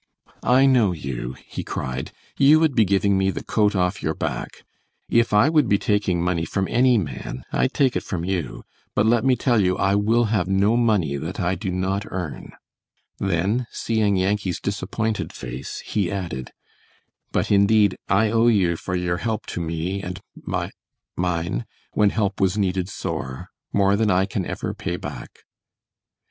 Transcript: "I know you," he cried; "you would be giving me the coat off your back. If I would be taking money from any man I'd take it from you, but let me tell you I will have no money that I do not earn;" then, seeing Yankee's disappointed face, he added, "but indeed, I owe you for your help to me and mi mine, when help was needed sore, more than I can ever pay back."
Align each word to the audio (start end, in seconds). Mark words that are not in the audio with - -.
"I 0.41 0.65
know 0.65 0.93
you," 0.93 1.35
he 1.45 1.63
cried; 1.63 2.11
"you 2.35 2.59
would 2.59 2.73
be 2.73 2.85
giving 2.85 3.19
me 3.19 3.29
the 3.29 3.43
coat 3.43 3.75
off 3.75 4.01
your 4.01 4.15
back. 4.15 4.63
If 5.07 5.31
I 5.31 5.47
would 5.47 5.69
be 5.69 5.77
taking 5.77 6.23
money 6.23 6.43
from 6.43 6.67
any 6.71 6.97
man 6.97 7.43
I'd 7.51 7.75
take 7.75 7.95
it 7.95 8.01
from 8.01 8.25
you, 8.25 8.63
but 8.95 9.05
let 9.05 9.23
me 9.23 9.35
tell 9.35 9.61
you 9.61 9.77
I 9.77 9.93
will 9.93 10.23
have 10.33 10.47
no 10.47 10.75
money 10.75 11.17
that 11.17 11.39
I 11.39 11.53
do 11.53 11.69
not 11.69 12.07
earn;" 12.07 12.53
then, 13.19 13.67
seeing 13.69 14.15
Yankee's 14.17 14.59
disappointed 14.59 15.31
face, 15.31 15.81
he 15.85 16.11
added, 16.11 16.49
"but 17.31 17.51
indeed, 17.51 17.95
I 18.09 18.31
owe 18.31 18.47
you 18.47 18.77
for 18.77 18.95
your 18.95 19.17
help 19.17 19.45
to 19.53 19.61
me 19.61 20.01
and 20.01 20.19
mi 20.35 20.71
mine, 21.15 21.63
when 21.91 22.09
help 22.09 22.41
was 22.41 22.57
needed 22.57 22.89
sore, 22.89 23.49
more 23.71 23.95
than 23.95 24.09
I 24.09 24.25
can 24.25 24.47
ever 24.47 24.73
pay 24.73 24.97
back." 24.97 25.41